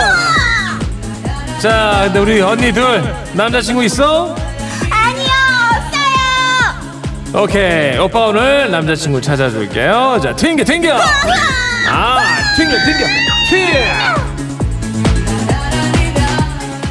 자 1.59 2.03
근데 2.05 2.19
우리 2.19 2.41
언니 2.43 2.71
둘 2.73 3.03
남자친구 3.33 3.83
있어? 3.85 4.37
오케이 7.39 7.99
오빠 7.99 8.29
오늘 8.29 8.71
남자친구 8.71 9.21
찾아줄게요. 9.21 10.19
자 10.23 10.35
튕겨 10.35 10.65
튕겨. 10.65 10.97
아 11.87 12.55
튕겨 12.57 12.73
튕겨. 12.83 13.05
튕겨. 13.51 14.17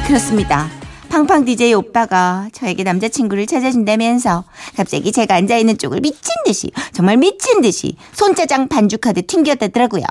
그렇습니다. 0.06 0.68
팡팡 1.08 1.44
DJ 1.44 1.74
오빠가 1.74 2.48
저에게 2.52 2.84
남자친구를 2.84 3.46
찾아준다면서 3.46 4.44
갑자기 4.76 5.10
제가 5.10 5.34
앉아있는 5.34 5.78
쪽을 5.78 5.98
미친 6.00 6.32
듯이 6.44 6.70
정말 6.92 7.16
미친 7.16 7.60
듯이 7.60 7.96
손짜장 8.12 8.68
반죽하듯 8.68 9.26
튕겼다더라고요. 9.26 10.04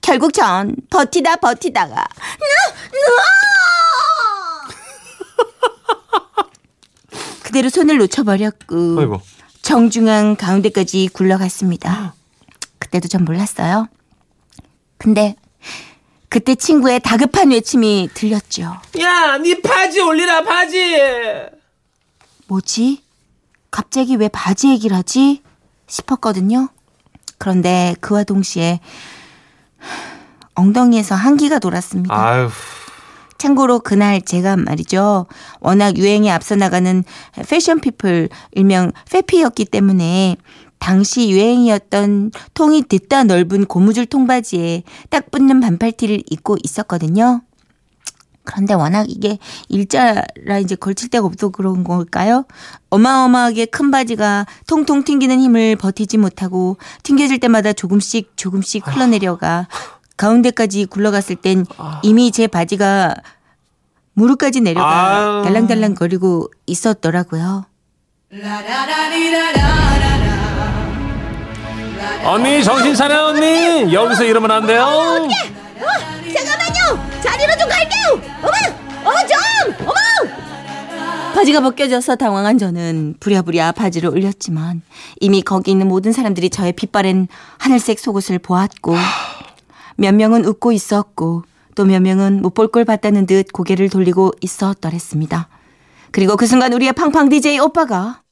결국 0.00 0.32
전 0.32 0.74
버티다 0.88 1.36
버티다가 1.36 2.02
그대로 7.42 7.68
손을 7.68 7.98
놓쳐버렸고 7.98 9.00
아이고 9.00 9.20
정중앙 9.66 10.36
가운데까지 10.36 11.08
굴러갔습니다. 11.12 12.14
그때도 12.78 13.08
전 13.08 13.24
몰랐어요. 13.24 13.88
근데 14.96 15.34
그때 16.28 16.54
친구의 16.54 17.00
다급한 17.00 17.50
외침이 17.50 18.08
들렸죠. 18.14 18.62
야, 19.00 19.38
네 19.38 19.60
바지 19.60 20.00
올리라 20.00 20.44
바지. 20.44 21.02
뭐지? 22.46 23.02
갑자기 23.72 24.14
왜 24.14 24.28
바지 24.28 24.68
얘기를 24.68 24.96
하지? 24.96 25.42
싶었거든요. 25.88 26.68
그런데 27.36 27.96
그와 28.00 28.22
동시에 28.22 28.78
엉덩이에서 30.54 31.16
한기가 31.16 31.58
돌았습니다. 31.58 32.14
아유 32.14 32.50
참고로 33.38 33.80
그날 33.80 34.20
제가 34.22 34.56
말이죠. 34.56 35.26
워낙 35.60 35.96
유행에 35.96 36.30
앞서 36.30 36.56
나가는 36.56 37.04
패션 37.48 37.80
피플 37.80 38.28
일명 38.52 38.92
페피였기 39.10 39.66
때문에 39.66 40.36
당시 40.78 41.30
유행이었던 41.30 42.32
통이 42.54 42.84
듣다 42.88 43.24
넓은 43.24 43.64
고무줄 43.64 44.06
통바지에 44.06 44.82
딱 45.10 45.30
붙는 45.30 45.60
반팔티를 45.60 46.22
입고 46.30 46.56
있었거든요. 46.62 47.42
그런데 48.44 48.74
워낙 48.74 49.06
이게 49.08 49.38
일자라 49.68 50.58
이제 50.62 50.76
걸칠 50.76 51.10
데가 51.10 51.26
없어 51.26 51.48
그런 51.48 51.82
걸까요? 51.82 52.44
어마어마하게 52.90 53.66
큰 53.66 53.90
바지가 53.90 54.46
통통 54.68 55.02
튕기는 55.02 55.40
힘을 55.40 55.76
버티지 55.76 56.16
못하고 56.16 56.76
튕겨질 57.02 57.40
때마다 57.40 57.72
조금씩 57.72 58.36
조금씩 58.36 58.86
흘러내려가 58.86 59.66
가운데까지 60.16 60.86
굴러갔을 60.86 61.36
땐 61.36 61.64
이미 62.02 62.30
제 62.30 62.46
바지가 62.46 63.14
무릎까지 64.14 64.60
내려가. 64.62 65.42
달랑달랑 65.44 65.94
거리고 65.94 66.48
있었더라고요. 66.66 67.66
언니 72.24 72.62
정신 72.64 72.94
차려 72.94 73.26
언니 73.26 73.92
여기서 73.92 74.24
이러면 74.24 74.50
안 74.50 74.66
돼요 74.66 75.28
잠깐만요! 76.34 77.20
자리로 77.22 77.52
좀 77.58 77.68
갈게요! 77.68 78.20
어머! 78.42 79.10
어머 79.10 79.18
좀! 79.20 79.86
어머! 79.86 81.32
바지가 81.34 81.60
벗겨져서 81.60 82.16
당황한 82.16 82.58
저는 82.58 83.14
부랴부랴 83.20 83.72
바지를 83.72 84.10
올렸지만 84.10 84.82
이미 85.20 85.42
거기 85.42 85.70
있는 85.70 85.86
모든 85.86 86.12
사람들이 86.12 86.50
저의 86.50 86.72
핏바랜 86.72 87.28
하늘색 87.58 87.98
속옷을 88.00 88.38
보았고 88.40 88.96
몇 89.96 90.14
명은 90.14 90.44
웃고 90.44 90.72
있었고 90.72 91.42
또 91.74 91.84
몇 91.84 92.00
명은 92.00 92.40
못 92.42 92.54
볼 92.54 92.68
걸 92.68 92.84
봤다는 92.84 93.26
듯 93.26 93.52
고개를 93.52 93.88
돌리고 93.90 94.32
있었더랬습니다. 94.40 95.48
그리고 96.10 96.36
그 96.36 96.46
순간 96.46 96.72
우리의 96.72 96.92
팡팡 96.94 97.28
DJ 97.28 97.58
오빠가 97.58 98.22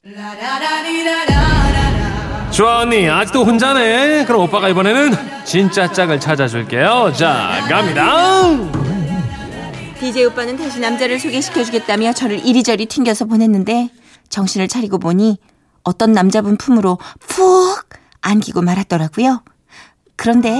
좋아 2.51 2.79
언니 2.79 3.07
아직도 3.09 3.43
혼자네 3.43 4.25
그럼 4.25 4.41
오빠가 4.41 4.69
이번에는 4.69 5.11
진짜 5.43 5.91
짝을 5.91 6.19
찾아줄게요 6.19 7.11
자 7.13 7.63
갑니다 7.69 8.13
DJ 9.99 10.25
오빠는 10.25 10.55
다시 10.57 10.79
남자를 10.79 11.19
소개시켜주겠다며 11.19 12.13
저를 12.13 12.43
이리저리 12.45 12.85
튕겨서 12.85 13.25
보냈는데 13.25 13.89
정신을 14.29 14.67
차리고 14.67 14.97
보니 14.99 15.37
어떤 15.83 16.13
남자분 16.13 16.57
품으로 16.57 16.97
푹 17.19 17.89
안기고 18.21 18.61
말았더라고요. 18.61 19.43
그런데 20.15 20.51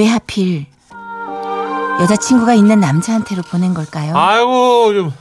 왜 0.00 0.06
하필 0.06 0.64
여자친구가 2.00 2.54
있는 2.54 2.80
남자한테로 2.80 3.42
보낸 3.42 3.74
걸까요? 3.74 4.16
아이고 4.16 4.94
좀 4.94 5.12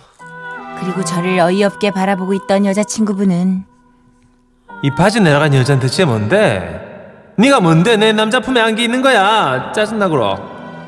그리고 0.79 1.03
저를 1.03 1.37
어이없게 1.37 1.91
바라보고 1.91 2.33
있던 2.35 2.65
여자친구분은 2.65 3.65
이 4.83 4.91
바지 4.95 5.19
내려간 5.19 5.53
여자는 5.53 5.81
대체 5.81 6.05
뭔데? 6.05 6.79
네가 7.37 7.59
뭔데 7.59 7.97
내 7.97 8.13
남자 8.13 8.39
품에 8.39 8.61
안기 8.61 8.81
있는 8.85 9.01
거야 9.01 9.73
짜증나구러 9.73 10.39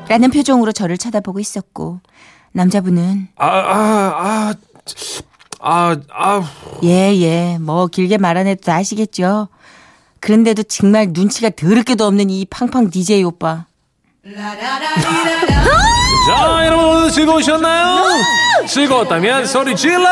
라는 0.08 0.30
표정으로 0.30 0.72
저를 0.72 0.96
쳐다보고 0.96 1.38
있었고 1.38 2.00
남자분은 2.52 3.28
아아아아아 3.36 4.54
아, 5.64 5.96
아, 6.10 6.42
예, 6.82 7.14
예. 7.20 7.58
뭐 7.60 7.88
길게 7.88 8.16
말 8.18 8.36
안 8.38 8.46
해도 8.48 8.62
다 8.64 8.74
아시겠죠. 8.76 9.48
그런데도 10.18 10.62
정말 10.64 11.08
눈치가 11.12 11.50
더럽게도 11.50 12.04
없는 12.06 12.30
이 12.30 12.46
팡팡 12.46 12.90
DJ 12.90 13.22
오빠. 13.22 13.66
자 16.26 16.64
여러분 16.66 16.84
오늘 16.84 17.10
즐거우셨나요? 17.10 18.04
즐거웠다면 18.68 19.46
소리 19.46 19.74
질러 19.74 20.08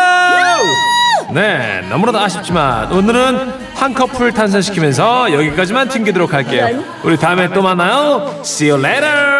네 1.32 1.82
너무나도 1.88 2.18
아쉽지만 2.18 2.90
오늘은 2.90 3.70
한 3.76 3.94
커플 3.94 4.32
탄생시키면서 4.32 5.32
여기까지만 5.32 5.88
튕기도록 5.88 6.32
할게요 6.32 6.82
우리 7.04 7.16
다음에 7.16 7.52
또 7.52 7.62
만나요 7.62 8.40
See 8.40 8.68
you 8.68 8.84
later 8.84 9.30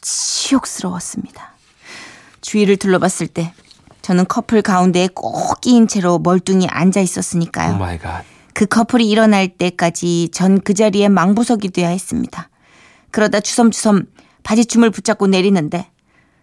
치욕스러웠습니다. 0.00 1.54
주위를 2.40 2.76
둘러봤을 2.76 3.26
때 3.26 3.52
저는 4.02 4.26
커플 4.28 4.62
가운데에 4.62 5.08
꼭 5.12 5.60
끼인 5.60 5.88
채로 5.88 6.20
멀뚱히 6.20 6.68
앉아 6.70 7.00
있었으니까요. 7.00 7.74
Oh 7.74 7.78
my 7.78 7.98
God 7.98 8.22
그 8.56 8.64
커플이 8.66 9.08
일어날 9.08 9.48
때까지 9.48 10.30
전 10.32 10.60
그 10.64 10.72
자리에 10.74 11.08
망부석이 11.08 11.68
돼야 11.70 11.88
했습니다. 11.88 12.48
그러다 13.10 13.40
주섬주섬 13.40 14.06
바지춤을 14.42 14.90
붙잡고 14.90 15.26
내리는데 15.26 15.90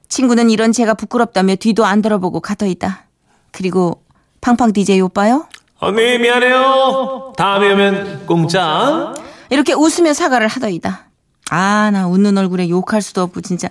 친구는 0.09 0.49
이런 0.49 0.71
제가 0.71 0.93
부끄럽다며 0.93 1.55
뒤도 1.55 1.85
안 1.85 2.01
돌아보고 2.01 2.39
가더이다. 2.39 3.07
그리고 3.51 4.03
팡팡 4.41 4.73
DJ 4.73 5.01
오빠요? 5.01 5.47
언니 5.79 6.17
미안해요 6.19 7.33
다음에 7.37 7.73
오면 7.73 8.25
공짜 8.27 9.13
이렇게 9.49 9.73
웃으며 9.73 10.13
사과를 10.13 10.47
하더이다. 10.47 11.09
아, 11.49 11.89
나 11.91 12.07
웃는 12.07 12.37
얼굴에 12.37 12.69
욕할 12.69 13.01
수도 13.01 13.21
없고 13.23 13.41
진짜 13.41 13.69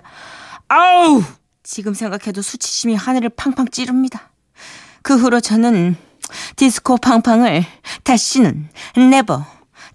아우! 0.69 1.23
지금 1.63 1.95
생각해도 1.95 2.43
수치심이 2.43 2.95
하늘을 2.97 3.29
팡팡 3.31 3.69
찌릅니다. 3.69 4.31
그 5.03 5.17
후로 5.17 5.41
저는 5.41 5.97
디스코 6.57 6.99
팡팡을 6.99 7.65
다시는 8.05 8.69
never 9.11 9.45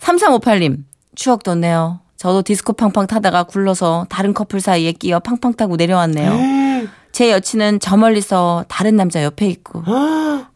3358님 0.00 0.78
추억 1.14 1.42
돋네요. 1.44 2.00
저도 2.16 2.42
디스코 2.42 2.72
팡팡 2.74 3.06
타다가 3.06 3.42
굴러서 3.44 4.06
다른 4.08 4.32
커플 4.34 4.60
사이에 4.60 4.92
끼어 4.92 5.20
팡팡 5.20 5.54
타고 5.54 5.76
내려왔네요. 5.76 6.88
제 7.12 7.30
여친은 7.30 7.80
저 7.80 7.96
멀리서 7.96 8.64
다른 8.68 8.96
남자 8.96 9.22
옆에 9.22 9.46
있고. 9.48 9.80
하, 9.82 10.46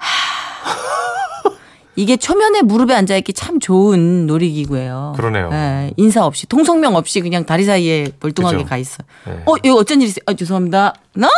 이게 1.97 2.17
초면에 2.17 2.63
무릎에 2.63 2.95
앉아있기 2.95 3.33
참 3.33 3.59
좋은 3.59 4.27
놀이기구예요. 4.27 5.15
그러네요. 5.17 5.51
예, 5.53 5.93
인사 5.97 6.25
없이 6.25 6.47
통성명 6.47 6.95
없이 6.95 7.21
그냥 7.21 7.45
다리 7.45 7.65
사이에 7.65 8.13
멀뚱하게 8.21 8.59
그죠. 8.59 8.69
가 8.69 8.77
있어. 8.77 8.99
네. 9.27 9.43
어, 9.47 9.55
이거 9.65 9.75
어쩐 9.75 10.01
일 10.01 10.07
있어요? 10.07 10.21
아, 10.27 10.35
죄송합니다. 10.35 10.95
나 11.15 11.29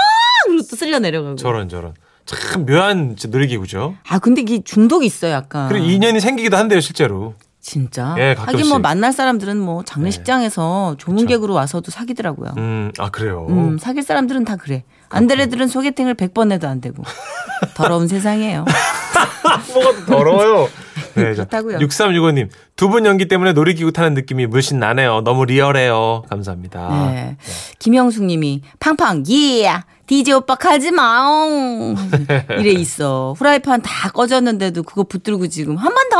그리고 0.46 0.62
또 0.70 0.76
쓸려 0.76 0.98
내려가고. 0.98 1.36
저런 1.36 1.70
저런 1.70 1.94
참 2.26 2.66
묘한 2.66 3.16
놀이기구죠 3.28 3.94
아, 4.06 4.18
근데 4.18 4.42
이게 4.42 4.60
중독이 4.62 5.06
있어요, 5.06 5.32
약간. 5.32 5.68
그리고 5.70 5.86
인연이 5.86 6.20
생기기도 6.20 6.58
한대요 6.58 6.80
실제로 6.80 7.34
진짜. 7.60 8.14
예, 8.18 8.28
하긴 8.30 8.44
가끔씩. 8.46 8.68
뭐 8.68 8.78
만날 8.78 9.12
사람들은 9.12 9.58
뭐 9.58 9.82
장례식장에서 9.84 10.94
조문객으로 10.98 11.52
와서도 11.54 11.90
사귀더라고요. 11.90 12.54
음, 12.56 12.90
아 12.98 13.10
그래요. 13.10 13.46
음, 13.50 13.78
사귈 13.78 14.02
사람들은 14.02 14.44
다 14.44 14.56
그래. 14.56 14.84
안드레들은 15.10 15.68
소개팅을 15.68 16.14
100번 16.14 16.52
해도 16.52 16.68
안 16.68 16.80
되고. 16.80 17.02
더러운 17.74 18.08
세상이에요. 18.08 18.64
뭐가 19.74 20.04
더러워요. 20.06 20.68
네, 21.14 21.34
자, 21.34 21.44
그렇다고요. 21.44 21.78
6365님 21.78 22.48
두 22.76 22.88
분 22.88 23.04
연기 23.04 23.28
때문에 23.28 23.52
놀이기구 23.52 23.92
타는 23.92 24.14
느낌이 24.14 24.46
물씬 24.46 24.78
나네요. 24.78 25.20
너무 25.22 25.44
리얼해요. 25.44 26.22
감사합니다. 26.30 27.10
네. 27.12 27.36
김영숙 27.78 28.24
님이 28.24 28.62
팡팡, 28.78 29.24
예! 29.30 29.82
DJ 30.06 30.34
오빠 30.34 30.54
가지 30.54 30.90
마옹. 30.90 31.94
이래 32.58 32.70
있어. 32.70 33.34
후라이팬 33.36 33.82
다 33.82 34.10
꺼졌는데도 34.10 34.82
그거 34.84 35.02
붙들고 35.04 35.48
지금 35.48 35.76
한 35.76 35.92
번 35.92 36.08
더! 36.08 36.18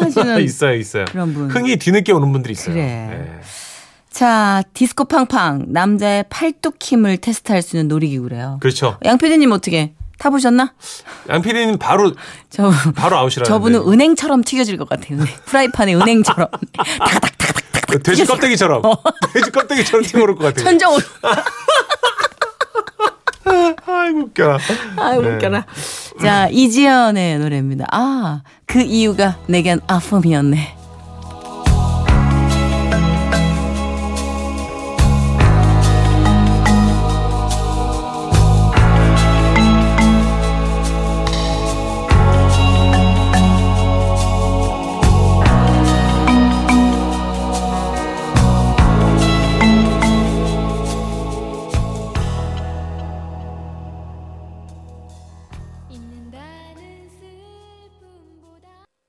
하시는. 0.00 0.40
있어요, 0.42 0.74
있어요. 0.74 1.04
그런 1.06 1.32
분. 1.34 1.50
흥이 1.50 1.76
뒤늦게 1.76 2.12
오는 2.12 2.30
분들이 2.32 2.52
있어요. 2.52 2.74
그래. 2.74 2.84
네. 2.86 3.40
자, 4.10 4.62
디스코 4.74 5.04
팡팡. 5.04 5.66
남자의 5.68 6.24
팔뚝 6.28 6.76
힘을 6.80 7.18
테스트할 7.18 7.62
수 7.62 7.76
있는 7.76 7.88
놀이기구래요. 7.88 8.58
그렇죠. 8.60 8.98
양 9.04 9.18
PD님 9.18 9.52
어떻게 9.52 9.92
타보셨나? 10.18 10.72
양 11.30 11.42
PD님 11.42 11.78
바로 11.78 12.12
저, 12.50 12.70
바로 12.96 13.16
아웃이라는데. 13.18 13.48
저분은 13.48 13.80
은행처럼 13.92 14.42
튀겨질 14.42 14.76
것 14.76 14.88
같아요. 14.88 15.20
프라이팬에 15.46 15.94
은행처럼. 15.94 16.48
그 17.88 18.02
돼지 18.02 18.26
껍데기처럼 18.26 18.82
돼지 19.32 19.50
껍데기처럼 19.50 20.04
튀어올 20.04 20.34
것 20.34 20.44
같아요. 20.44 20.64
천정으로. 20.64 21.02
아이고 23.86 24.18
웃겨. 24.20 24.58
아유, 24.98 25.22
네. 25.22 25.34
웃겨라. 25.36 25.64
자, 26.20 26.48
이지연의 26.50 27.38
노래입니다. 27.38 27.86
아, 27.90 28.42
그 28.68 28.82
이유가 28.82 29.38
내겐 29.46 29.80
아픔이었네. 29.86 30.77